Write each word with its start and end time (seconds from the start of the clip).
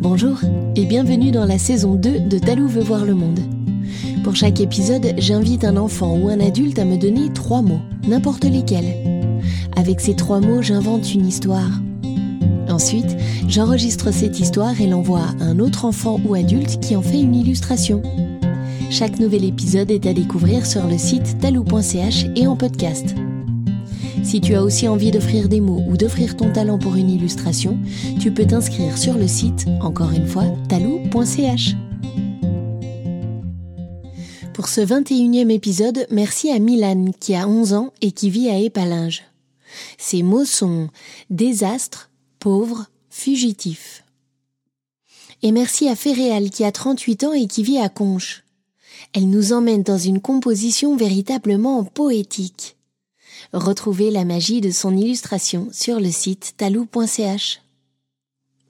Bonjour 0.00 0.38
et 0.76 0.86
bienvenue 0.86 1.30
dans 1.30 1.44
la 1.44 1.58
saison 1.58 1.94
2 1.94 2.20
de 2.20 2.38
Talou 2.38 2.66
veut 2.66 2.82
voir 2.82 3.04
le 3.04 3.14
monde. 3.14 3.40
Pour 4.24 4.34
chaque 4.34 4.58
épisode, 4.58 5.12
j'invite 5.18 5.62
un 5.62 5.76
enfant 5.76 6.16
ou 6.16 6.30
un 6.30 6.40
adulte 6.40 6.78
à 6.78 6.86
me 6.86 6.96
donner 6.96 7.30
trois 7.34 7.60
mots, 7.60 7.82
n'importe 8.08 8.44
lesquels. 8.44 8.96
Avec 9.76 10.00
ces 10.00 10.16
trois 10.16 10.40
mots, 10.40 10.62
j'invente 10.62 11.14
une 11.14 11.26
histoire. 11.26 11.70
Ensuite, 12.70 13.14
j'enregistre 13.46 14.10
cette 14.10 14.40
histoire 14.40 14.80
et 14.80 14.86
l'envoie 14.86 15.26
à 15.38 15.44
un 15.44 15.58
autre 15.58 15.84
enfant 15.84 16.18
ou 16.26 16.34
adulte 16.34 16.80
qui 16.80 16.96
en 16.96 17.02
fait 17.02 17.20
une 17.20 17.34
illustration. 17.34 18.00
Chaque 18.88 19.20
nouvel 19.20 19.44
épisode 19.44 19.90
est 19.90 20.06
à 20.06 20.14
découvrir 20.14 20.64
sur 20.64 20.86
le 20.86 20.96
site 20.96 21.38
talou.ch 21.40 22.24
et 22.36 22.46
en 22.46 22.56
podcast. 22.56 23.14
Si 24.22 24.40
tu 24.40 24.54
as 24.54 24.62
aussi 24.62 24.86
envie 24.86 25.10
d'offrir 25.10 25.48
des 25.48 25.60
mots 25.60 25.82
ou 25.88 25.96
d'offrir 25.96 26.36
ton 26.36 26.52
talent 26.52 26.78
pour 26.78 26.96
une 26.96 27.10
illustration, 27.10 27.78
tu 28.20 28.32
peux 28.32 28.46
t'inscrire 28.46 28.96
sur 28.96 29.14
le 29.14 29.26
site, 29.26 29.66
encore 29.80 30.12
une 30.12 30.26
fois, 30.26 30.44
talou.ch. 30.68 31.74
Pour 34.52 34.68
ce 34.68 34.82
21e 34.82 35.50
épisode, 35.50 36.06
merci 36.10 36.50
à 36.50 36.58
Milan 36.58 37.12
qui 37.18 37.34
a 37.34 37.48
11 37.48 37.72
ans 37.72 37.92
et 38.02 38.12
qui 38.12 38.30
vit 38.30 38.50
à 38.50 38.58
Épalinges. 38.58 39.22
Ses 39.96 40.22
mots 40.22 40.44
sont 40.44 40.88
désastre, 41.30 42.10
pauvre, 42.38 42.86
fugitif. 43.08 44.04
Et 45.42 45.52
merci 45.52 45.88
à 45.88 45.96
Féréal 45.96 46.50
qui 46.50 46.64
a 46.64 46.72
38 46.72 47.24
ans 47.24 47.32
et 47.32 47.46
qui 47.46 47.62
vit 47.62 47.78
à 47.78 47.88
Conches. 47.88 48.44
Elle 49.14 49.30
nous 49.30 49.52
emmène 49.52 49.82
dans 49.82 49.98
une 49.98 50.20
composition 50.20 50.94
véritablement 50.94 51.82
poétique. 51.84 52.76
Retrouvez 53.52 54.10
la 54.10 54.24
magie 54.24 54.60
de 54.60 54.70
son 54.70 54.96
illustration 54.96 55.68
sur 55.72 56.00
le 56.00 56.10
site 56.10 56.54
talou.ch. 56.56 57.60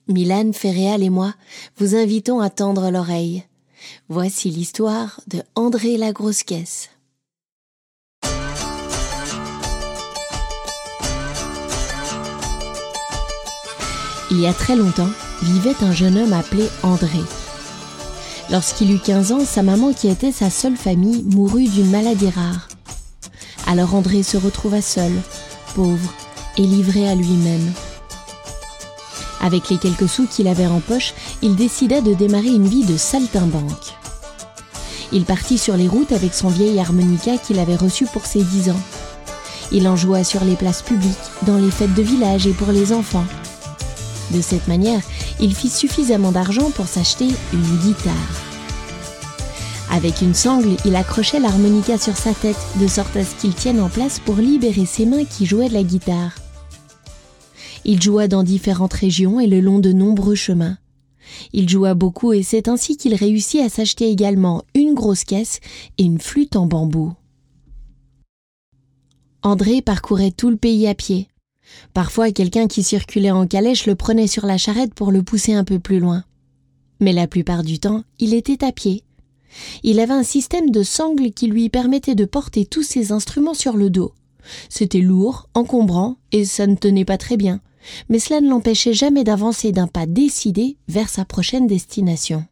Milan, 0.07 0.51
Ferréal 0.53 1.03
et 1.03 1.09
moi 1.09 1.33
vous 1.77 1.95
invitons 1.95 2.39
à 2.39 2.49
tendre 2.49 2.89
l'oreille. 2.89 3.43
Voici 4.09 4.49
l'histoire 4.49 5.21
de 5.27 5.41
André 5.55 5.97
la 5.97 6.11
grosse 6.11 6.43
caisse. 6.43 6.89
Il 14.31 14.39
y 14.39 14.47
a 14.47 14.53
très 14.53 14.77
longtemps, 14.77 15.09
vivait 15.43 15.83
un 15.83 15.91
jeune 15.91 16.17
homme 16.17 16.31
appelé 16.31 16.69
André. 16.83 17.19
Lorsqu'il 18.49 18.93
eut 18.93 18.99
15 18.99 19.31
ans, 19.33 19.45
sa 19.45 19.61
maman, 19.61 19.91
qui 19.91 20.07
était 20.07 20.31
sa 20.31 20.49
seule 20.49 20.77
famille, 20.77 21.23
mourut 21.23 21.67
d'une 21.67 21.89
maladie 21.89 22.29
rare. 22.29 22.67
Alors 23.67 23.95
André 23.95 24.23
se 24.23 24.37
retrouva 24.37 24.81
seul, 24.81 25.11
pauvre 25.75 26.13
et 26.57 26.63
livré 26.63 27.07
à 27.09 27.15
lui-même. 27.15 27.71
Avec 29.41 29.69
les 29.69 29.77
quelques 29.77 30.09
sous 30.09 30.27
qu'il 30.27 30.47
avait 30.47 30.67
en 30.67 30.79
poche, 30.79 31.13
il 31.41 31.55
décida 31.55 32.01
de 32.01 32.13
démarrer 32.13 32.49
une 32.49 32.67
vie 32.67 32.85
de 32.85 32.97
saltimbanque. 32.97 33.95
Il 35.11 35.25
partit 35.25 35.57
sur 35.57 35.75
les 35.75 35.87
routes 35.87 36.11
avec 36.11 36.33
son 36.33 36.49
vieil 36.49 36.79
harmonica 36.79 37.37
qu'il 37.37 37.59
avait 37.59 37.75
reçu 37.75 38.05
pour 38.05 38.25
ses 38.25 38.43
dix 38.43 38.69
ans. 38.69 38.79
Il 39.71 39.87
en 39.87 39.95
joua 39.95 40.23
sur 40.23 40.43
les 40.43 40.55
places 40.55 40.81
publiques, 40.81 41.11
dans 41.43 41.57
les 41.57 41.71
fêtes 41.71 41.93
de 41.93 42.01
village 42.01 42.45
et 42.45 42.53
pour 42.53 42.71
les 42.71 42.93
enfants. 42.93 43.25
De 44.31 44.41
cette 44.41 44.67
manière, 44.67 45.01
il 45.39 45.55
fit 45.55 45.69
suffisamment 45.69 46.31
d'argent 46.31 46.69
pour 46.71 46.87
s'acheter 46.87 47.27
une 47.53 47.77
guitare. 47.77 48.50
Avec 49.91 50.21
une 50.21 50.33
sangle, 50.33 50.77
il 50.85 50.95
accrochait 50.95 51.41
l'harmonica 51.41 51.97
sur 51.97 52.15
sa 52.15 52.33
tête, 52.33 52.55
de 52.79 52.87
sorte 52.87 53.13
à 53.17 53.25
ce 53.25 53.35
qu'il 53.35 53.53
tienne 53.53 53.81
en 53.81 53.89
place 53.89 54.19
pour 54.19 54.37
libérer 54.37 54.85
ses 54.85 55.05
mains 55.05 55.25
qui 55.25 55.45
jouaient 55.45 55.67
de 55.67 55.73
la 55.73 55.83
guitare. 55.83 56.33
Il 57.83 58.01
joua 58.01 58.29
dans 58.29 58.43
différentes 58.43 58.93
régions 58.93 59.41
et 59.41 59.47
le 59.47 59.59
long 59.59 59.79
de 59.79 59.91
nombreux 59.91 60.35
chemins. 60.35 60.77
Il 61.51 61.67
joua 61.67 61.93
beaucoup 61.93 62.31
et 62.31 62.41
c'est 62.41 62.69
ainsi 62.69 62.95
qu'il 62.95 63.15
réussit 63.15 63.59
à 63.59 63.67
s'acheter 63.67 64.09
également 64.09 64.63
une 64.75 64.93
grosse 64.93 65.25
caisse 65.25 65.59
et 65.97 66.03
une 66.03 66.19
flûte 66.19 66.55
en 66.55 66.67
bambou. 66.67 67.13
André 69.43 69.81
parcourait 69.81 70.31
tout 70.31 70.49
le 70.49 70.57
pays 70.57 70.87
à 70.87 70.95
pied. 70.95 71.27
Parfois, 71.93 72.31
quelqu'un 72.31 72.67
qui 72.67 72.83
circulait 72.83 73.31
en 73.31 73.45
calèche 73.45 73.87
le 73.87 73.95
prenait 73.95 74.27
sur 74.27 74.45
la 74.45 74.57
charrette 74.57 74.93
pour 74.93 75.11
le 75.11 75.21
pousser 75.21 75.53
un 75.53 75.65
peu 75.65 75.79
plus 75.79 75.99
loin. 75.99 76.23
Mais 77.01 77.11
la 77.11 77.27
plupart 77.27 77.63
du 77.63 77.79
temps, 77.79 78.03
il 78.19 78.33
était 78.33 78.63
à 78.63 78.71
pied. 78.71 79.03
Il 79.83 79.99
avait 79.99 80.13
un 80.13 80.23
système 80.23 80.69
de 80.69 80.83
sangles 80.83 81.31
qui 81.31 81.47
lui 81.47 81.69
permettait 81.69 82.15
de 82.15 82.25
porter 82.25 82.65
tous 82.65 82.83
ses 82.83 83.11
instruments 83.11 83.53
sur 83.53 83.77
le 83.77 83.89
dos. 83.89 84.13
C'était 84.69 84.99
lourd, 84.99 85.49
encombrant, 85.53 86.17
et 86.31 86.45
ça 86.45 86.67
ne 86.67 86.75
tenait 86.75 87.05
pas 87.05 87.17
très 87.17 87.37
bien, 87.37 87.61
mais 88.09 88.19
cela 88.19 88.41
ne 88.41 88.49
l'empêchait 88.49 88.93
jamais 88.93 89.23
d'avancer 89.23 89.71
d'un 89.71 89.87
pas 89.87 90.05
décidé 90.05 90.77
vers 90.87 91.09
sa 91.09 91.25
prochaine 91.25 91.67
destination. 91.67 92.45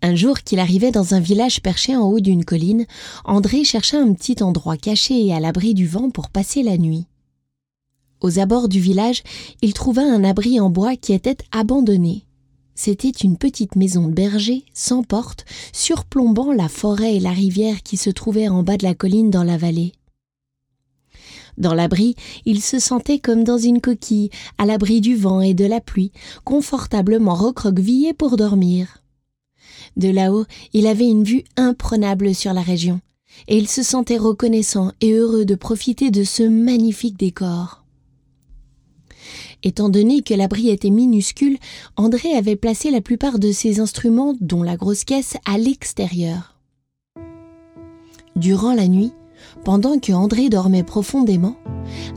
Un 0.00 0.14
jour 0.14 0.40
qu'il 0.40 0.60
arrivait 0.60 0.92
dans 0.92 1.14
un 1.14 1.20
village 1.20 1.60
perché 1.60 1.96
en 1.96 2.02
haut 2.02 2.20
d'une 2.20 2.44
colline, 2.44 2.86
André 3.24 3.64
chercha 3.64 3.98
un 3.98 4.12
petit 4.12 4.42
endroit 4.42 4.76
caché 4.76 5.26
et 5.26 5.34
à 5.34 5.40
l'abri 5.40 5.74
du 5.74 5.88
vent 5.88 6.10
pour 6.10 6.30
passer 6.30 6.62
la 6.62 6.78
nuit. 6.78 7.06
Aux 8.20 8.38
abords 8.38 8.68
du 8.68 8.78
village, 8.78 9.22
il 9.60 9.74
trouva 9.74 10.02
un 10.02 10.22
abri 10.22 10.60
en 10.60 10.70
bois 10.70 10.96
qui 10.96 11.12
était 11.12 11.38
abandonné. 11.50 12.27
C'était 12.80 13.08
une 13.08 13.38
petite 13.38 13.74
maison 13.74 14.06
de 14.06 14.12
berger, 14.12 14.64
sans 14.72 15.02
porte, 15.02 15.44
surplombant 15.72 16.52
la 16.52 16.68
forêt 16.68 17.16
et 17.16 17.18
la 17.18 17.32
rivière 17.32 17.82
qui 17.82 17.96
se 17.96 18.08
trouvaient 18.08 18.46
en 18.46 18.62
bas 18.62 18.76
de 18.76 18.84
la 18.84 18.94
colline 18.94 19.30
dans 19.30 19.42
la 19.42 19.56
vallée. 19.56 19.94
Dans 21.56 21.74
l'abri, 21.74 22.14
il 22.44 22.62
se 22.62 22.78
sentait 22.78 23.18
comme 23.18 23.42
dans 23.42 23.58
une 23.58 23.80
coquille, 23.80 24.30
à 24.58 24.64
l'abri 24.64 25.00
du 25.00 25.16
vent 25.16 25.40
et 25.40 25.54
de 25.54 25.64
la 25.64 25.80
pluie, 25.80 26.12
confortablement 26.44 27.34
recroquevillé 27.34 28.14
pour 28.14 28.36
dormir. 28.36 29.02
De 29.96 30.08
là-haut, 30.08 30.44
il 30.72 30.86
avait 30.86 31.08
une 31.08 31.24
vue 31.24 31.42
imprenable 31.56 32.32
sur 32.32 32.52
la 32.52 32.62
région, 32.62 33.00
et 33.48 33.58
il 33.58 33.66
se 33.66 33.82
sentait 33.82 34.18
reconnaissant 34.18 34.92
et 35.00 35.14
heureux 35.14 35.44
de 35.44 35.56
profiter 35.56 36.12
de 36.12 36.22
ce 36.22 36.44
magnifique 36.44 37.18
décor. 37.18 37.77
Étant 39.62 39.88
donné 39.88 40.22
que 40.22 40.34
l'abri 40.34 40.70
était 40.70 40.90
minuscule, 40.90 41.58
André 41.96 42.34
avait 42.34 42.56
placé 42.56 42.90
la 42.90 43.00
plupart 43.00 43.38
de 43.38 43.50
ses 43.52 43.80
instruments, 43.80 44.34
dont 44.40 44.62
la 44.62 44.76
grosse 44.76 45.04
caisse, 45.04 45.36
à 45.44 45.58
l'extérieur. 45.58 46.56
Durant 48.36 48.72
la 48.72 48.86
nuit, 48.86 49.12
pendant 49.64 49.98
que 49.98 50.12
André 50.12 50.48
dormait 50.48 50.84
profondément, 50.84 51.56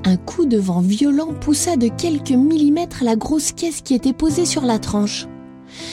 un 0.06 0.18
coup 0.18 0.46
de 0.46 0.57
vent 0.57 0.81
violent 0.81 1.34
poussa 1.34 1.78
de 1.78 1.88
quelques 1.88 2.31
millimètres 2.31 3.03
la 3.03 3.16
grosse 3.16 3.51
caisse 3.51 3.81
qui 3.81 3.96
était 3.96 4.13
posée 4.13 4.46
sur 4.46 4.63
la 4.63 4.80
tranche. 4.80 5.28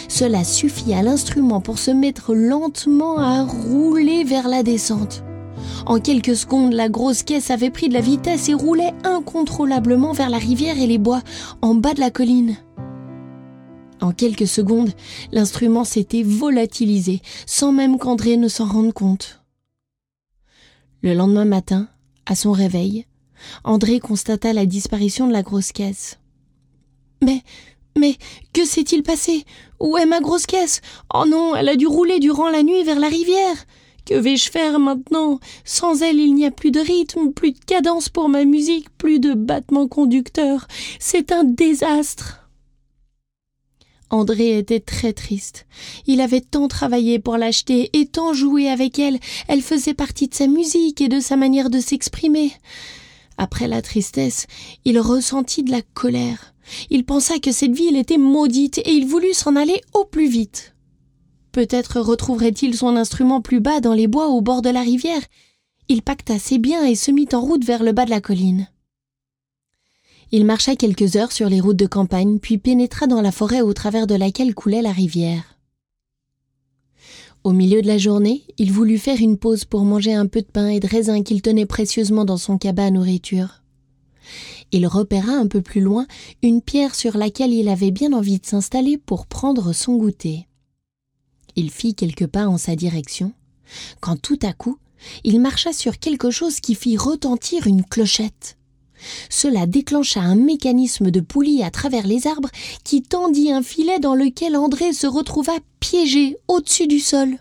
Cela 0.08 0.44
suffit 0.44 0.92
à 0.92 1.03
l'instrument 1.03 1.60
pour 1.60 1.78
se 1.78 1.91
mettre 1.91 2.34
lentement 2.34 3.19
à 3.19 3.44
rouler 3.44 4.25
vers 4.25 4.48
la 4.48 4.62
descente. 4.62 5.22
En 5.88 6.00
quelques 6.00 6.37
secondes, 6.37 6.75
la 6.75 6.91
grosse 6.91 7.22
caisse 7.22 7.50
avait 7.50 7.71
pris 7.71 7.88
de 7.88 7.94
la 7.94 8.03
vitesse 8.03 8.50
et 8.50 8.54
roulait 8.54 8.93
incontrôlablement 9.04 10.12
vers 10.12 10.28
la 10.28 10.37
rivière 10.37 10.78
et 10.78 10.87
les 10.87 10.99
bois 10.99 11.22
en 11.62 11.75
bas 11.75 11.94
de 11.94 12.00
la 12.00 12.10
colline. 12.10 12.59
En 14.03 14.12
quelques 14.12 14.47
secondes, 14.47 14.93
l'instrument 15.32 15.84
s'était 15.84 16.22
volatilisé, 16.22 17.22
sans 17.47 17.72
même 17.72 17.97
qu'André 17.97 18.37
ne 18.37 18.49
s'en 18.49 18.66
rende 18.66 18.93
compte. 18.93 19.43
Le 21.03 21.15
lendemain 21.15 21.47
matin, 21.47 21.88
à 22.26 22.34
son 22.34 22.53
réveil, 22.53 23.06
André 23.65 23.99
constata 23.99 24.53
la 24.53 24.66
disparition 24.66 25.26
de 25.26 25.32
la 25.32 25.43
grosse 25.43 25.72
caisse. 25.72 26.19
Mais, 27.25 27.43
mais, 27.97 28.16
que 28.53 28.66
s'est-il 28.66 29.03
passé? 29.03 29.47
Où 29.81 29.97
est 29.97 30.05
ma 30.05 30.20
grosse 30.20 30.44
caisse? 30.44 30.82
Oh 31.15 31.25
non, 31.26 31.56
elle 31.56 31.70
a 31.70 31.76
dû 31.76 31.87
rouler 31.87 32.19
durant 32.19 32.50
la 32.50 32.62
nuit 32.62 32.84
vers 32.84 33.00
la 33.00 33.09
rivière. 33.09 33.56
Que 34.08 34.14
vais-je 34.14 34.50
faire 34.50 34.78
maintenant? 34.78 35.38
Sans 35.66 36.00
elle, 36.00 36.19
il 36.19 36.34
n'y 36.34 36.46
a 36.46 36.50
plus 36.50 36.70
de 36.70 36.80
rythme, 36.80 37.30
plus 37.30 37.52
de 37.52 37.58
cadence 37.58 38.08
pour 38.08 38.30
ma 38.30 38.46
musique, 38.46 38.88
plus 38.96 39.20
de 39.20 39.34
battements 39.34 39.86
conducteurs. 39.86 40.66
C'est 40.98 41.30
un 41.30 41.44
désastre. 41.44 42.48
André 44.08 44.56
était 44.56 44.81
très 44.81 45.12
triste. 45.12 45.66
Il 46.06 46.22
avait 46.22 46.40
tant 46.40 46.69
travaillé 46.69 47.19
pour 47.19 47.37
l'acheter 47.37 47.90
et 47.93 48.06
tant 48.06 48.32
joué 48.32 48.70
avec 48.70 48.99
elle. 48.99 49.19
Elle 49.46 49.60
faisait 49.60 49.93
partie 49.93 50.28
de 50.28 50.34
sa 50.34 50.46
musique 50.46 51.02
et 51.02 51.08
de 51.08 51.20
sa 51.20 51.37
manière 51.37 51.69
de 51.69 51.78
s'exprimer. 51.78 52.52
Après 53.37 53.69
la 53.69 53.82
tristesse, 53.82 54.46
il 54.87 54.99
ressentit 54.99 55.64
de 55.64 55.70
la 55.70 55.82
colère. 55.82 56.54
Il 56.88 57.04
pensa 57.04 57.38
que 57.40 57.52
cette 57.52 57.76
ville 57.76 57.99
était 57.99 58.16
maudite 58.16 58.78
et 58.78 58.93
il 58.93 59.06
voulut 59.06 59.34
s'en 59.34 59.54
aller 59.54 59.82
au 59.93 60.06
plus 60.06 60.31
vite. 60.31 60.72
Peut-être 61.53 62.00
retrouverait-il 62.00 62.77
son 62.77 62.97
instrument 62.97 63.41
plus 63.41 63.61
bas 63.61 63.81
dans 63.81 63.95
les 63.95 64.06
bois 64.06 64.29
au 64.29 64.41
bord 64.41 64.62
de 64.62 64.71
la 64.71 64.83
rivière. 64.83 65.23
Il 65.89 66.03
pacta 66.03 66.39
ses 66.39 66.59
biens 66.59 66.85
et 66.85 66.95
se 66.95 67.11
mit 67.11 67.29
en 67.33 67.41
route 67.41 67.65
vers 67.65 67.83
le 67.83 67.93
bas 67.93 68.05
de 68.05 68.11
la 68.11 68.21
colline. 68.21 68.69
Il 70.31 70.45
marcha 70.45 70.77
quelques 70.77 71.17
heures 71.17 71.33
sur 71.33 71.49
les 71.49 71.61
routes 71.61 71.79
de 71.79 71.87
campagne, 71.87 72.39
puis 72.39 72.59
pénétra 72.59 73.06
dans 73.06 73.23
la 73.23 73.33
forêt 73.33 73.62
au 73.62 73.73
travers 73.73 74.06
de 74.06 74.15
laquelle 74.15 74.55
coulait 74.55 74.83
la 74.83 74.93
rivière. 74.93 75.59
Au 77.45 77.53
milieu 77.53 77.81
de 77.81 77.87
la 77.87 77.97
journée, 77.97 78.43
il 78.59 78.73
voulut 78.73 78.99
faire 78.99 79.21
une 79.21 79.39
pause 79.39 79.65
pour 79.65 79.83
manger 79.83 80.12
un 80.12 80.27
peu 80.27 80.43
de 80.43 80.47
pain 80.47 80.69
et 80.69 80.81
de 80.81 80.87
raisin 80.89 81.23
qu'il 81.23 81.41
tenait 81.41 81.65
précieusement 81.65 82.27
dans 82.27 82.37
son 82.37 82.59
cabas 82.59 82.87
à 82.87 82.91
nourriture. 82.91 83.62
Il 84.73 84.87
repéra 84.87 85.33
un 85.33 85.47
peu 85.47 85.62
plus 85.62 85.81
loin 85.81 86.06
une 86.43 86.61
pierre 86.61 86.95
sur 86.95 87.17
laquelle 87.17 87.55
il 87.55 87.69
avait 87.69 87.93
bien 87.93 88.12
envie 88.12 88.39
de 88.39 88.45
s'installer 88.45 88.99
pour 88.99 89.27
prendre 89.27 89.73
son 89.73 89.97
goûter. 89.97 90.48
Il 91.58 91.72
fit 91.72 91.96
quelques 91.96 92.28
pas 92.28 92.46
en 92.46 92.56
sa 92.56 92.76
direction, 92.76 93.32
quand 93.99 94.14
tout 94.14 94.38
à 94.43 94.52
coup, 94.52 94.78
il 95.25 95.40
marcha 95.40 95.72
sur 95.72 95.99
quelque 95.99 96.31
chose 96.31 96.60
qui 96.60 96.76
fit 96.76 96.96
retentir 96.96 97.66
une 97.66 97.84
clochette. 97.84 98.56
Cela 99.28 99.66
déclencha 99.66 100.20
un 100.20 100.37
mécanisme 100.37 101.10
de 101.10 101.19
poulie 101.19 101.64
à 101.64 101.72
travers 101.72 102.06
les 102.06 102.28
arbres 102.28 102.50
qui 102.84 103.02
tendit 103.02 103.50
un 103.50 103.64
filet 103.64 103.99
dans 103.99 104.14
lequel 104.14 104.56
André 104.56 104.93
se 104.93 105.08
retrouva 105.08 105.55
piégé 105.81 106.37
au-dessus 106.46 106.87
du 106.87 107.00
sol. 107.00 107.38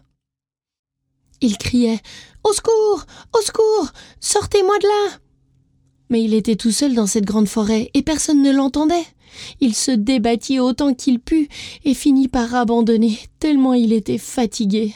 Il 1.42 1.60
criait 1.60 2.02
Au 2.44 2.52
secours 2.54 3.06
Au 3.38 3.42
secours 3.42 3.92
Sortez-moi 4.20 4.80
de 4.80 4.88
là 4.88 5.18
Mais 6.10 6.24
il 6.24 6.34
était 6.34 6.56
tout 6.56 6.72
seul 6.72 6.94
dans 6.94 7.08
cette 7.08 7.26
grande 7.26 7.48
forêt 7.48 7.90
et 7.94 8.02
personne 8.02 8.42
ne 8.42 8.52
l'entendait. 8.52 9.06
Il 9.60 9.76
se 9.76 9.92
débattit 9.92 10.60
autant 10.60 10.94
qu'il 10.94 11.20
put 11.20 11.48
et 11.84 11.94
finit 11.94 12.28
par 12.28 12.56
abandonner, 12.56 13.18
tellement 13.40 13.74
il 13.74 13.94
était 13.94 14.18
fatigué. 14.18 14.94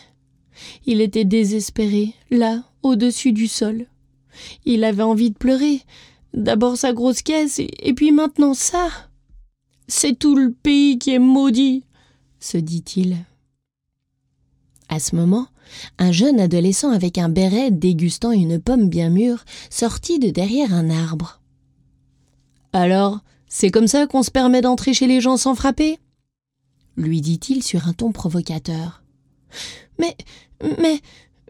Il 0.86 1.02
était 1.02 1.26
désespéré, 1.26 2.14
là, 2.30 2.64
au-dessus 2.84 3.34
du 3.34 3.48
sol. 3.48 3.88
Il 4.66 4.84
avait 4.84 5.04
envie 5.04 5.32
de 5.32 5.38
pleurer. 5.38 5.82
D'abord 6.34 6.78
sa 6.78 6.94
grosse 6.94 7.22
caisse, 7.22 7.60
et 7.60 7.94
puis 7.94 8.12
maintenant 8.12 8.54
ça. 8.54 8.90
C'est 9.88 10.18
tout 10.18 10.36
le 10.36 10.52
pays 10.52 10.98
qui 10.98 11.12
est 11.12 11.20
maudit, 11.20 11.84
se 12.40 12.58
dit-il. 12.58 13.18
À 14.92 15.00
ce 15.00 15.16
moment, 15.16 15.48
un 15.98 16.12
jeune 16.12 16.40
adolescent 16.40 16.92
avec 16.92 17.18
un 17.18 17.30
béret 17.30 17.72
dégustant 17.72 18.32
une 18.32 18.62
pomme 18.62 18.90
bien 18.90 19.10
mûre 19.10 19.46
sortit 19.70 20.20
de 20.20 20.30
derrière 20.30 20.74
un 20.74 20.90
arbre. 20.90 21.42
Alors, 22.74 23.22
c'est 23.48 23.72
comme 23.72 23.88
ça 23.88 24.06
qu'on 24.06 24.22
se 24.22 24.32
permet 24.32 24.62
d'entrer 24.62 24.94
chez 24.94 25.08
les 25.08 25.22
gens 25.22 25.38
sans 25.38 25.56
frapper? 25.56 25.98
lui 26.98 27.22
dit-il 27.22 27.64
sur 27.64 27.88
un 27.88 27.94
ton 27.94 28.12
provocateur. 28.12 29.02
Mais, 29.98 30.16
mais, 30.80 31.00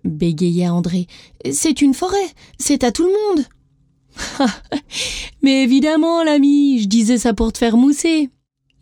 bégaya 0.04 0.74
André, 0.74 1.08
c'est 1.52 1.82
une 1.82 1.96
forêt, 1.96 2.18
c'est 2.60 2.84
à 2.84 2.92
tout 2.92 3.06
le 3.06 3.36
monde. 3.36 3.46
mais 5.42 5.64
évidemment, 5.64 6.24
l'ami, 6.24 6.80
je 6.80 6.88
disais 6.88 7.18
ça 7.18 7.34
pour 7.34 7.52
te 7.52 7.58
faire 7.58 7.76
mousser. 7.76 8.30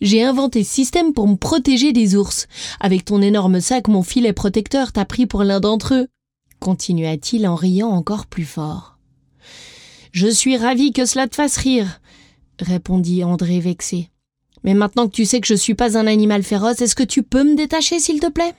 J'ai 0.02 0.24
inventé 0.24 0.64
ce 0.64 0.74
système 0.74 1.14
pour 1.14 1.28
me 1.28 1.36
protéger 1.36 1.92
des 1.92 2.16
ours. 2.16 2.48
Avec 2.80 3.06
ton 3.06 3.22
énorme 3.22 3.60
sac, 3.60 3.88
mon 3.88 4.04
filet 4.04 4.34
protecteur 4.34 4.92
t'a 4.92 5.06
pris 5.06 5.26
pour 5.26 5.44
l'un 5.44 5.60
d'entre 5.60 5.94
eux, 5.94 6.08
continua-t-il 6.60 7.48
en 7.48 7.56
riant 7.56 7.90
encore 7.90 8.26
plus 8.26 8.46
fort. 8.46 8.98
Je 10.12 10.28
suis 10.28 10.58
ravi 10.58 10.92
que 10.92 11.06
cela 11.06 11.28
te 11.28 11.36
fasse 11.36 11.58
rire, 11.58 12.02
répondit 12.60 13.24
André 13.24 13.60
vexé. 13.60 14.10
Mais 14.64 14.74
maintenant 14.74 15.08
que 15.08 15.14
tu 15.14 15.26
sais 15.26 15.40
que 15.40 15.48
je 15.48 15.54
suis 15.54 15.76
pas 15.76 15.98
un 15.98 16.08
animal 16.08 16.44
féroce, 16.44 16.82
est-ce 16.82 16.96
que 16.96 17.04
tu 17.04 17.24
peux 17.24 17.44
me 17.44 17.56
détacher, 17.56 18.00
s'il 18.00 18.20
te 18.20 18.30
plaît? 18.30 18.56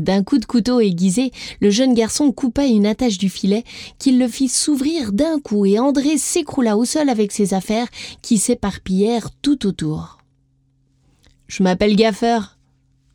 D'un 0.00 0.24
coup 0.24 0.38
de 0.38 0.46
couteau 0.46 0.80
aiguisé, 0.80 1.30
le 1.60 1.68
jeune 1.68 1.92
garçon 1.92 2.32
coupa 2.32 2.64
une 2.64 2.86
attache 2.86 3.18
du 3.18 3.28
filet, 3.28 3.64
qui 3.98 4.12
le 4.12 4.28
fit 4.28 4.48
s'ouvrir 4.48 5.12
d'un 5.12 5.38
coup, 5.40 5.66
et 5.66 5.78
André 5.78 6.16
s'écroula 6.16 6.78
au 6.78 6.86
sol 6.86 7.10
avec 7.10 7.32
ses 7.32 7.52
affaires, 7.52 7.88
qui 8.22 8.38
s'éparpillèrent 8.38 9.30
tout 9.42 9.66
autour. 9.66 10.16
Je 11.48 11.62
m'appelle 11.62 11.96
Gaffer, 11.96 12.38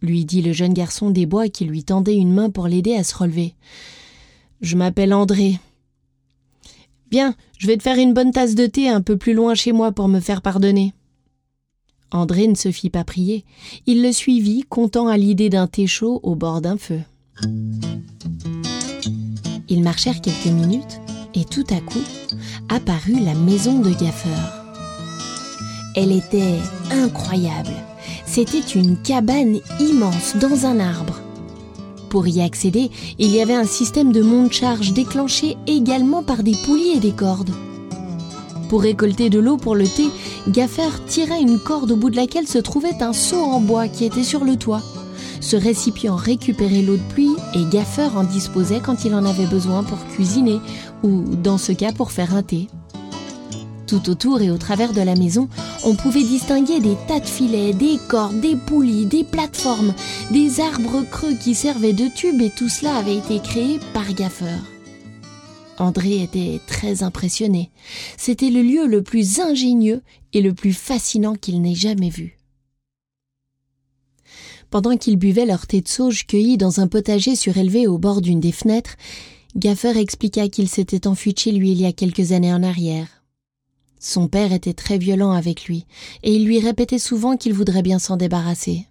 lui 0.03 0.25
dit 0.25 0.43
le 0.43 0.53
jeune 0.53 0.75
garçon 0.75 1.09
des 1.09 1.25
bois 1.25 1.49
qui 1.49 1.65
lui 1.65 1.83
tendait 1.83 2.17
une 2.17 2.31
main 2.31 2.51
pour 2.51 2.67
l'aider 2.67 2.93
à 2.93 3.03
se 3.03 3.15
relever. 3.17 3.55
Je 4.61 4.75
m'appelle 4.75 5.11
André. 5.11 5.59
Bien, 7.09 7.33
je 7.57 7.65
vais 7.65 7.77
te 7.77 7.83
faire 7.83 7.97
une 7.97 8.13
bonne 8.13 8.31
tasse 8.31 8.53
de 8.53 8.67
thé 8.67 8.89
un 8.89 9.01
peu 9.01 9.17
plus 9.17 9.33
loin 9.33 9.55
chez 9.55 9.71
moi 9.71 9.91
pour 9.91 10.07
me 10.07 10.19
faire 10.19 10.43
pardonner. 10.43 10.93
André 12.11 12.47
ne 12.47 12.55
se 12.55 12.71
fit 12.71 12.89
pas 12.89 13.03
prier. 13.03 13.45
Il 13.85 14.01
le 14.01 14.11
suivit, 14.11 14.63
content 14.67 15.07
à 15.07 15.17
l'idée 15.17 15.49
d'un 15.49 15.67
thé 15.67 15.87
chaud 15.87 16.19
au 16.23 16.35
bord 16.35 16.61
d'un 16.61 16.77
feu. 16.77 17.01
Ils 19.67 19.83
marchèrent 19.83 20.21
quelques 20.21 20.45
minutes, 20.45 21.01
et 21.33 21.43
tout 21.43 21.65
à 21.69 21.81
coup 21.81 22.03
apparut 22.69 23.19
la 23.19 23.33
maison 23.33 23.79
de 23.79 23.89
Gaffeur. 23.89 24.65
Elle 25.95 26.11
était 26.11 26.59
incroyable. 26.91 27.71
C'était 28.25 28.59
une 28.59 28.97
cabane 28.97 29.59
immense 29.79 30.35
dans 30.35 30.65
un 30.65 30.79
arbre. 30.79 31.21
Pour 32.09 32.27
y 32.27 32.41
accéder, 32.41 32.91
il 33.19 33.31
y 33.31 33.41
avait 33.41 33.55
un 33.55 33.65
système 33.65 34.11
de 34.11 34.21
monte-charge 34.21 34.93
déclenché 34.93 35.57
également 35.67 36.23
par 36.23 36.43
des 36.43 36.55
poulies 36.65 36.93
et 36.95 36.99
des 36.99 37.11
cordes. 37.11 37.51
Pour 38.69 38.81
récolter 38.81 39.29
de 39.29 39.39
l'eau 39.39 39.57
pour 39.57 39.75
le 39.75 39.87
thé, 39.87 40.05
Gaffer 40.47 40.89
tira 41.07 41.37
une 41.37 41.59
corde 41.59 41.91
au 41.91 41.95
bout 41.95 42.09
de 42.09 42.15
laquelle 42.15 42.47
se 42.47 42.57
trouvait 42.57 43.01
un 43.01 43.13
seau 43.13 43.41
en 43.41 43.59
bois 43.59 43.87
qui 43.87 44.05
était 44.05 44.23
sur 44.23 44.43
le 44.43 44.55
toit. 44.55 44.81
Ce 45.39 45.55
récipient 45.55 46.15
récupérait 46.15 46.81
l'eau 46.81 46.97
de 46.97 47.13
pluie 47.13 47.35
et 47.53 47.63
Gaffer 47.69 48.09
en 48.15 48.23
disposait 48.23 48.81
quand 48.83 49.05
il 49.05 49.13
en 49.13 49.25
avait 49.25 49.45
besoin 49.45 49.83
pour 49.83 50.03
cuisiner 50.07 50.59
ou, 51.03 51.23
dans 51.43 51.59
ce 51.59 51.71
cas, 51.71 51.91
pour 51.91 52.11
faire 52.11 52.33
un 52.35 52.41
thé. 52.41 52.67
Tout 53.85 54.09
autour 54.09 54.41
et 54.41 54.49
au 54.49 54.57
travers 54.57 54.93
de 54.93 55.01
la 55.01 55.13
maison, 55.13 55.47
on 55.85 55.93
pouvait 55.93 56.23
distinguer 56.23 56.79
des 56.79 56.97
tas 57.07 57.19
de 57.19 57.25
filets, 57.25 57.73
des 57.73 57.99
cordes, 58.07 58.39
des 58.39 58.55
poulies, 58.55 59.05
des 59.05 59.23
plateformes, 59.23 59.93
des 60.31 60.59
arbres 60.59 61.03
creux 61.11 61.35
qui 61.35 61.53
servaient 61.53 61.93
de 61.93 62.07
tubes 62.07 62.41
et 62.41 62.49
tout 62.49 62.69
cela 62.69 62.95
avait 62.95 63.17
été 63.17 63.39
créé 63.39 63.79
par 63.93 64.11
Gaffer. 64.13 64.74
André 65.77 66.21
était 66.21 66.61
très 66.67 67.03
impressionné. 67.03 67.71
C'était 68.17 68.49
le 68.49 68.61
lieu 68.61 68.87
le 68.87 69.03
plus 69.03 69.39
ingénieux 69.39 70.01
et 70.33 70.41
le 70.41 70.53
plus 70.53 70.73
fascinant 70.73 71.35
qu'il 71.35 71.61
n'ait 71.61 71.75
jamais 71.75 72.09
vu. 72.09 72.37
Pendant 74.69 74.97
qu'ils 74.97 75.17
buvaient 75.17 75.45
leur 75.45 75.67
thé 75.67 75.81
de 75.81 75.87
sauge 75.87 76.25
cueilli 76.27 76.57
dans 76.57 76.79
un 76.79 76.87
potager 76.87 77.35
surélevé 77.35 77.87
au 77.87 77.97
bord 77.97 78.21
d'une 78.21 78.39
des 78.39 78.51
fenêtres, 78.51 78.95
Gaffer 79.55 79.97
expliqua 79.97 80.49
qu'il 80.49 80.67
s'était 80.67 81.07
enfui 81.07 81.33
chez 81.37 81.51
lui 81.51 81.71
il 81.71 81.79
y 81.79 81.85
a 81.85 81.93
quelques 81.93 82.31
années 82.31 82.53
en 82.53 82.63
arrière. 82.63 83.23
Son 83.99 84.27
père 84.27 84.51
était 84.51 84.73
très 84.73 84.97
violent 84.97 85.31
avec 85.31 85.65
lui, 85.65 85.85
et 86.23 86.35
il 86.35 86.45
lui 86.45 86.59
répétait 86.59 86.99
souvent 86.99 87.37
qu'il 87.37 87.53
voudrait 87.53 87.81
bien 87.81 87.99
s'en 87.99 88.17
débarrasser. 88.17 88.85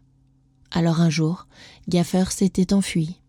Alors 0.70 1.00
un 1.00 1.10
jour, 1.10 1.46
Gaffer 1.88 2.24
s'était 2.30 2.72
enfui. 2.72 3.20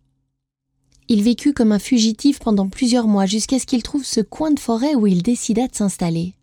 Il 1.07 1.21
vécut 1.21 1.53
comme 1.53 1.71
un 1.71 1.79
fugitif 1.79 2.39
pendant 2.39 2.67
plusieurs 2.67 3.07
mois 3.07 3.25
jusqu'à 3.25 3.59
ce 3.59 3.65
qu'il 3.65 3.83
trouve 3.83 4.05
ce 4.05 4.21
coin 4.21 4.51
de 4.51 4.59
forêt 4.59 4.95
où 4.95 5.05
il 5.05 5.21
décida 5.21 5.67
de 5.67 5.75
s'installer. 5.75 6.33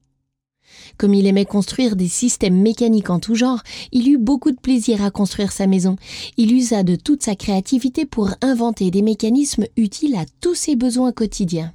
Comme 0.99 1.15
il 1.15 1.27
aimait 1.27 1.45
construire 1.45 1.97
des 1.97 2.09
systèmes 2.09 2.61
mécaniques 2.61 3.11
en 3.11 3.19
tout 3.19 3.35
genre, 3.35 3.63
il 3.91 4.09
eut 4.09 4.19
beaucoup 4.19 4.53
de 4.53 4.61
plaisir 4.61 5.03
à 5.03 5.11
construire 5.11 5.53
sa 5.53 5.67
maison. 5.67 5.97
Il 6.37 6.53
usa 6.53 6.83
de 6.83 6.97
toute 6.97 7.23
sa 7.23 7.35
créativité 7.35 8.07
pour 8.07 8.31
inventer 8.41 8.91
des 8.91 9.03
mécanismes 9.03 9.67
utiles 9.77 10.15
à 10.15 10.25
tous 10.41 10.55
ses 10.55 10.77
besoins 10.77 11.13
quotidiens. 11.13 11.73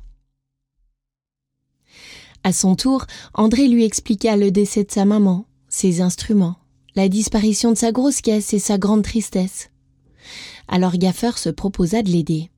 À 2.43 2.53
son 2.53 2.75
tour, 2.75 3.05
André 3.33 3.67
lui 3.67 3.83
expliqua 3.83 4.37
le 4.37 4.51
décès 4.51 4.85
de 4.85 4.91
sa 4.91 5.03
maman, 5.03 5.45
ses 5.67 5.99
instruments, 5.99 6.55
la 6.95 7.09
disparition 7.09 7.71
de 7.71 7.77
sa 7.77 7.91
grosse 7.91 8.21
caisse 8.21 8.53
et 8.53 8.59
sa 8.59 8.77
grande 8.77 9.03
tristesse. 9.03 9.69
Alors 10.69 10.93
Gaffer 10.93 11.31
se 11.35 11.49
proposa 11.49 12.01
de 12.01 12.09
l'aider. 12.09 12.49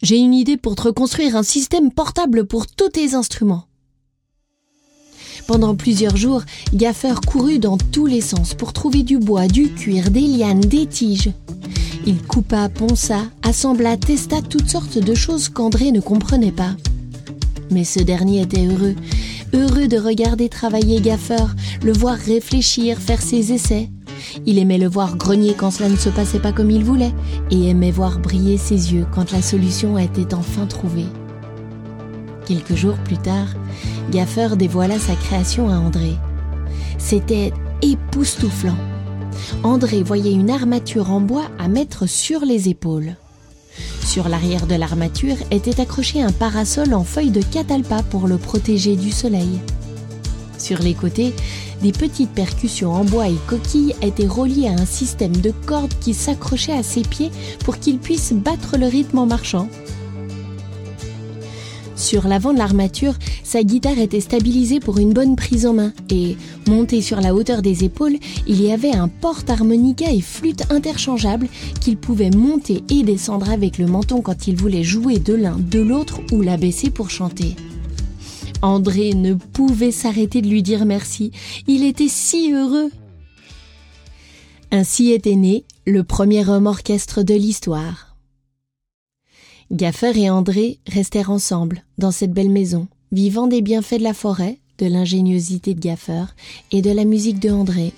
J'ai 0.00 0.16
une 0.16 0.34
idée 0.34 0.56
pour 0.56 0.76
te 0.76 0.82
reconstruire 0.82 1.34
un 1.34 1.42
système 1.42 1.90
portable 1.90 2.46
pour 2.46 2.66
tous 2.66 2.90
tes 2.90 3.14
instruments. 3.14 3.64
Pendant 5.48 5.74
plusieurs 5.74 6.16
jours, 6.16 6.42
Gaffer 6.74 7.14
courut 7.26 7.58
dans 7.58 7.78
tous 7.78 8.06
les 8.06 8.20
sens 8.20 8.54
pour 8.54 8.72
trouver 8.72 9.02
du 9.02 9.18
bois, 9.18 9.48
du 9.48 9.72
cuir, 9.72 10.10
des 10.10 10.20
lianes, 10.20 10.60
des 10.60 10.86
tiges. 10.86 11.32
Il 12.06 12.22
coupa, 12.22 12.68
ponça, 12.68 13.22
assembla, 13.42 13.96
testa 13.96 14.40
toutes 14.42 14.68
sortes 14.68 14.98
de 14.98 15.14
choses 15.14 15.48
qu'André 15.48 15.90
ne 15.90 16.00
comprenait 16.00 16.52
pas. 16.52 16.76
Mais 17.70 17.84
ce 17.84 18.00
dernier 18.00 18.42
était 18.42 18.66
heureux, 18.66 18.94
heureux 19.52 19.88
de 19.88 19.98
regarder 19.98 20.48
travailler 20.48 21.00
Gaffer, 21.00 21.46
le 21.82 21.92
voir 21.92 22.16
réfléchir, 22.16 22.98
faire 22.98 23.20
ses 23.20 23.52
essais. 23.52 23.88
Il 24.46 24.58
aimait 24.58 24.78
le 24.78 24.88
voir 24.88 25.16
grogner 25.16 25.54
quand 25.54 25.70
cela 25.70 25.88
ne 25.88 25.96
se 25.96 26.08
passait 26.08 26.38
pas 26.38 26.52
comme 26.52 26.70
il 26.70 26.84
voulait, 26.84 27.14
et 27.50 27.68
aimait 27.68 27.90
voir 27.90 28.18
briller 28.18 28.56
ses 28.58 28.92
yeux 28.92 29.06
quand 29.14 29.32
la 29.32 29.42
solution 29.42 29.98
était 29.98 30.34
enfin 30.34 30.66
trouvée. 30.66 31.06
Quelques 32.46 32.74
jours 32.74 32.96
plus 33.04 33.18
tard, 33.18 33.48
Gaffer 34.10 34.56
dévoila 34.56 34.98
sa 34.98 35.14
création 35.14 35.68
à 35.68 35.74
André. 35.74 36.14
C'était 36.96 37.52
époustouflant. 37.82 38.76
André 39.62 40.02
voyait 40.02 40.32
une 40.32 40.50
armature 40.50 41.10
en 41.10 41.20
bois 41.20 41.50
à 41.58 41.68
mettre 41.68 42.08
sur 42.08 42.44
les 42.44 42.68
épaules. 42.68 43.16
Sur 44.04 44.28
l'arrière 44.28 44.66
de 44.66 44.74
l'armature 44.74 45.36
était 45.50 45.80
accroché 45.80 46.22
un 46.22 46.32
parasol 46.32 46.94
en 46.94 47.04
feuilles 47.04 47.30
de 47.30 47.42
catalpa 47.42 48.02
pour 48.02 48.26
le 48.26 48.38
protéger 48.38 48.96
du 48.96 49.12
soleil. 49.12 49.60
Sur 50.56 50.78
les 50.80 50.94
côtés, 50.94 51.34
des 51.82 51.92
petites 51.92 52.30
percussions 52.30 52.92
en 52.92 53.04
bois 53.04 53.28
et 53.28 53.38
coquilles 53.46 53.94
étaient 54.02 54.26
reliées 54.26 54.68
à 54.68 54.80
un 54.80 54.86
système 54.86 55.36
de 55.36 55.52
cordes 55.66 55.94
qui 56.00 56.14
s'accrochait 56.14 56.72
à 56.72 56.82
ses 56.82 57.02
pieds 57.02 57.30
pour 57.64 57.78
qu'il 57.78 57.98
puisse 57.98 58.32
battre 58.32 58.76
le 58.76 58.86
rythme 58.86 59.18
en 59.18 59.26
marchant. 59.26 59.68
Sur 61.98 62.28
l'avant 62.28 62.52
de 62.52 62.58
l'armature, 62.58 63.14
sa 63.42 63.64
guitare 63.64 63.98
était 63.98 64.20
stabilisée 64.20 64.78
pour 64.78 64.98
une 64.98 65.12
bonne 65.12 65.34
prise 65.34 65.66
en 65.66 65.74
main 65.74 65.92
et, 66.10 66.36
monté 66.68 67.02
sur 67.02 67.20
la 67.20 67.34
hauteur 67.34 67.60
des 67.60 67.82
épaules, 67.82 68.16
il 68.46 68.62
y 68.62 68.70
avait 68.70 68.94
un 68.94 69.08
porte-harmonica 69.08 70.10
et 70.10 70.20
flûte 70.20 70.62
interchangeable 70.70 71.48
qu'il 71.80 71.96
pouvait 71.96 72.30
monter 72.30 72.84
et 72.88 73.02
descendre 73.02 73.50
avec 73.50 73.78
le 73.78 73.86
menton 73.86 74.20
quand 74.22 74.46
il 74.46 74.54
voulait 74.54 74.84
jouer 74.84 75.18
de 75.18 75.34
l'un, 75.34 75.56
de 75.58 75.80
l'autre 75.80 76.20
ou 76.30 76.40
l'abaisser 76.40 76.90
pour 76.90 77.10
chanter. 77.10 77.56
André 78.62 79.14
ne 79.14 79.34
pouvait 79.34 79.92
s'arrêter 79.92 80.42
de 80.42 80.48
lui 80.48 80.62
dire 80.62 80.84
merci. 80.84 81.30
Il 81.66 81.84
était 81.84 82.08
si 82.08 82.52
heureux. 82.52 82.90
Ainsi 84.70 85.12
était 85.12 85.36
né 85.36 85.64
le 85.86 86.02
premier 86.02 86.48
homme 86.48 86.66
orchestre 86.66 87.22
de 87.22 87.34
l'histoire. 87.34 88.16
Gaffer 89.70 90.18
et 90.18 90.30
André 90.30 90.80
restèrent 90.86 91.30
ensemble 91.30 91.84
dans 91.98 92.10
cette 92.10 92.32
belle 92.32 92.50
maison, 92.50 92.88
vivant 93.12 93.46
des 93.46 93.62
bienfaits 93.62 93.98
de 93.98 94.02
la 94.02 94.14
forêt, 94.14 94.58
de 94.78 94.86
l'ingéniosité 94.86 95.74
de 95.74 95.80
Gaffer 95.80 96.24
et 96.72 96.82
de 96.82 96.90
la 96.90 97.04
musique 97.04 97.38
de 97.38 97.50
André. 97.50 97.92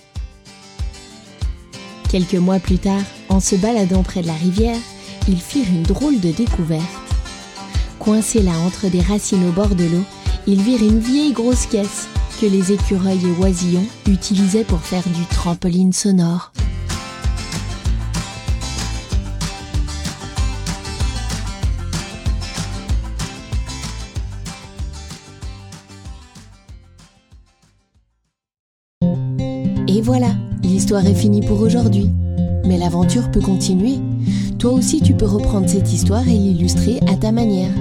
Quelques 2.11 2.35
mois 2.35 2.59
plus 2.59 2.79
tard, 2.79 3.05
en 3.29 3.40
se 3.40 3.55
baladant 3.55 4.02
près 4.02 4.23
de 4.23 4.26
la 4.26 4.35
rivière, 4.35 4.79
ils 5.29 5.40
firent 5.40 5.69
une 5.69 5.85
drôle 5.85 6.21
de 6.21 6.33
découverte. 6.33 6.85
Coincés 7.99 8.43
là 8.43 8.59
entre 8.67 8.88
des 8.88 9.00
racines 9.00 9.47
au 9.49 9.52
bord 9.52 9.75
de 9.75 9.85
l'eau, 9.85 10.05
ils 10.47 10.62
virent 10.62 10.82
une 10.82 10.99
vieille 10.99 11.32
grosse 11.32 11.66
caisse 11.66 12.09
que 12.40 12.47
les 12.47 12.73
écureuils 12.73 13.20
et 13.26 13.42
oisillons 13.42 13.87
utilisaient 14.09 14.64
pour 14.64 14.80
faire 14.80 15.02
du 15.02 15.25
trampoline 15.26 15.92
sonore. 15.92 16.52
Et 29.87 30.02
voilà, 30.02 30.28
l'histoire 30.62 31.04
est 31.04 31.14
finie 31.14 31.42
pour 31.42 31.61
aujourd'hui. 31.61 32.11
Mais 32.64 32.78
l'aventure 32.78 33.30
peut 33.30 33.40
continuer. 33.40 33.99
Toi 34.59 34.73
aussi, 34.73 35.00
tu 35.02 35.14
peux 35.14 35.26
reprendre 35.26 35.68
cette 35.68 35.92
histoire 35.92 36.26
et 36.26 36.32
l'illustrer 36.32 37.00
à 37.09 37.16
ta 37.16 37.32
manière. 37.32 37.73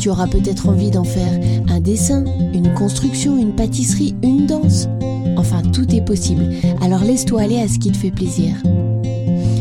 Tu 0.00 0.08
auras 0.08 0.26
peut-être 0.26 0.68
envie 0.68 0.90
d'en 0.90 1.04
faire 1.04 1.38
dessin, 1.82 2.24
une 2.54 2.72
construction, 2.74 3.36
une 3.36 3.54
pâtisserie, 3.54 4.14
une 4.22 4.46
danse. 4.46 4.88
Enfin, 5.36 5.62
tout 5.72 5.94
est 5.94 6.04
possible. 6.04 6.44
Alors 6.80 7.04
laisse-toi 7.04 7.42
aller 7.42 7.60
à 7.60 7.68
ce 7.68 7.78
qui 7.78 7.90
te 7.90 7.96
fait 7.96 8.10
plaisir. 8.10 8.54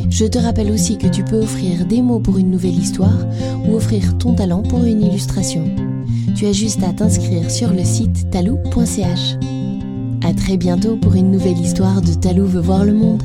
Je 0.09 0.25
te 0.25 0.37
rappelle 0.37 0.71
aussi 0.71 0.97
que 0.97 1.07
tu 1.07 1.23
peux 1.23 1.39
offrir 1.39 1.85
des 1.85 2.01
mots 2.01 2.19
pour 2.19 2.37
une 2.37 2.51
nouvelle 2.51 2.77
histoire 2.77 3.25
ou 3.65 3.75
offrir 3.75 4.17
ton 4.17 4.33
talent 4.33 4.61
pour 4.61 4.83
une 4.83 5.01
illustration. 5.01 5.65
Tu 6.35 6.45
as 6.45 6.53
juste 6.53 6.83
à 6.83 6.93
t'inscrire 6.93 7.49
sur 7.49 7.73
le 7.73 7.83
site 7.83 8.29
talou.ch. 8.29 9.37
À 10.23 10.33
très 10.33 10.57
bientôt 10.57 10.97
pour 10.97 11.15
une 11.15 11.31
nouvelle 11.31 11.57
histoire 11.57 12.01
de 12.01 12.13
Talou 12.13 12.45
veut 12.45 12.61
voir 12.61 12.85
le 12.85 12.93
monde. 12.93 13.23